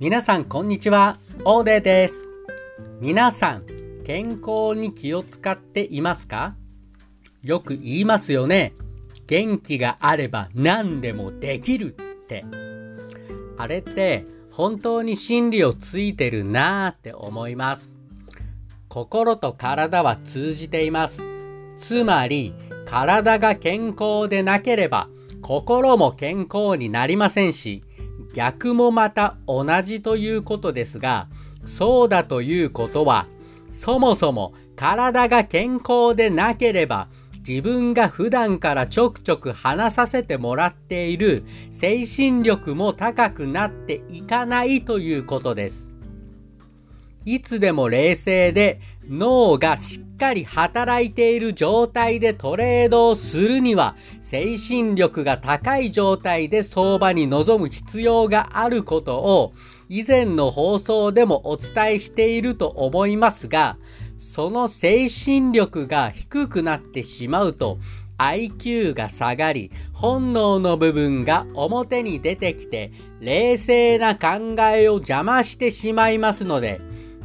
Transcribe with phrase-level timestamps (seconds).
[0.00, 1.18] 皆さん、こんにちは。
[1.44, 2.26] オーデーです。
[3.02, 3.66] 皆さん、
[4.02, 6.54] 健康に気を使っていますか？
[7.42, 8.72] よく言いますよね。
[9.26, 12.46] 元気があれば何でもできるって。
[13.58, 17.94] あれって本当に真理をついてるなーって思います。
[18.88, 21.20] 心と体は通じています。
[21.76, 22.54] つまり、
[22.86, 25.10] 体が健康でなければ
[25.42, 27.84] 心も健康になりませんし、
[28.34, 31.28] 逆もまた同じということですが、
[31.64, 33.26] そうだということは、
[33.70, 37.08] そもそも体が健康でなければ、
[37.46, 45.89] 自分が普段からちょくちょく話させてもらっている精神力も高くなっていかないということです。
[47.24, 59.52] いつでも冷静で脳がしっかり働いている状態でトレードをするには精神力が高い状態で相場に臨む必要があることを
[59.88, 63.76] 以前の放送でもお伝えしていると思いますが
[64.18, 67.78] その精神力が低くなってしまうと
[68.18, 76.80] IQ が下がり本能の部分が表に出てきて冷静な考えを邪魔してしまいますので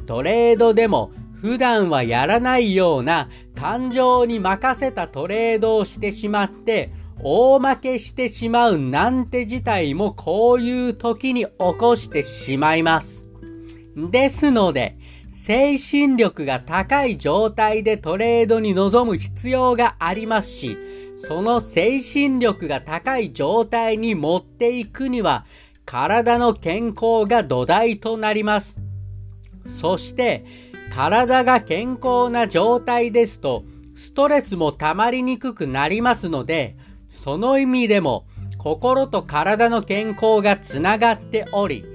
[0.06, 1.12] トレードでも
[1.42, 13.26] 普段はやらないような感情に任せたトレードをしてしまって大負けしてしまうなんて事態もこういう時に起こしてしまいます。
[13.96, 14.98] ですので、
[15.30, 20.78] 精神力が高い状態でトレードに臨む必要がありますし、
[21.16, 25.46] その精神力が高い状態に持っていくには、
[25.86, 28.85] 体の健康が土台となります。
[29.66, 30.46] そして、
[30.94, 33.64] 体が健康な状態ですと、
[33.96, 36.76] ストレスも溜まりにくくなりますので、
[37.10, 38.26] その意味でも、
[38.58, 41.86] 心と体の健康がつながっており、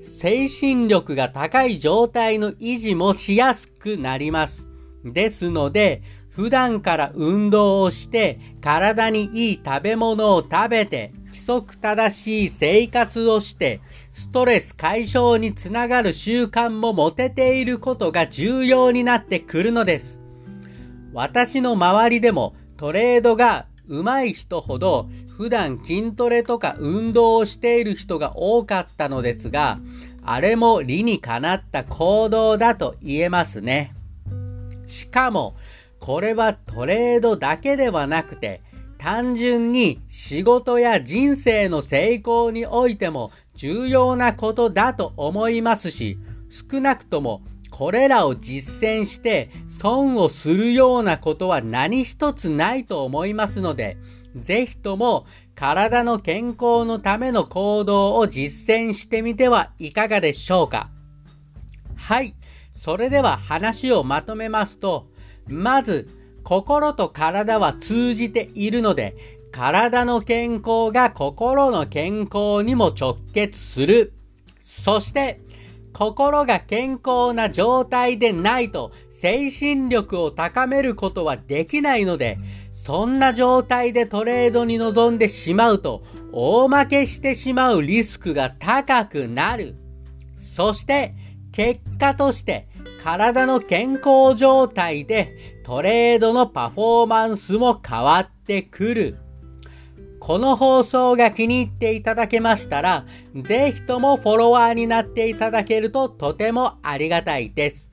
[0.00, 4.66] 精神力が高い状態の維持もしやすくなります。
[5.04, 13.80] ですので、普段から運動をして、体にいい食べ物を食べて、規則正しい生活をして、
[14.14, 20.18] ストレス解消につながる習慣も持てていることが重要になってくるのです。
[21.12, 29.78] 私の周りでもトレードが上手い人ほど普段筋トレとか運動をしている人が多かったのですが、
[30.24, 33.94] あれも理にかなった行動だと言えますね。
[34.86, 35.54] しかも、
[36.00, 38.62] これはトレードだけではなくて、
[39.06, 46.18] 単純に仕事や人生の成功においても重要なことだと思いますし、
[46.50, 53.96] 少なくともこれらを実践して損をするようなことは何一つないと思いますので、
[54.34, 55.24] ぜひとも
[55.54, 60.90] 体の健康のための行動を実践してみてはいかがでしょうか。
[61.94, 62.34] はい。
[62.72, 65.06] それでは話をまとめますと、
[65.46, 66.08] まず、
[66.46, 69.16] 心と体は通じているので、
[69.50, 74.12] 体の健康が心の健康にも直結する。
[74.60, 75.40] そして、
[75.92, 82.38] 心が健康な状態でないと精神力を高めることはできないので、
[82.70, 89.74] そんな状態でトレードに臨んでしまうと大負けしてしまうリスクが高くなる。
[90.36, 91.12] そして
[91.50, 92.68] 結果として
[93.06, 99.16] 体の健康状態でトレードのパフォーマンスも変わってくる。
[100.18, 107.92] この放送が気に入っていただけましたら、ぜひともフォロワーになっていただけるととてもありがたいです。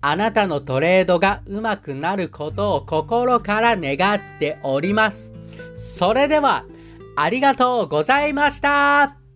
[0.00, 5.34] あなたのトレードが上手くなることを心から願っております。
[5.74, 6.64] それでは、
[7.16, 9.27] ありがとうございました